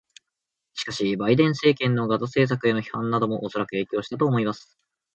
[0.73, 4.79] しかし、バイデン政権のガザ政策への批判などもおそらく影響したと思います。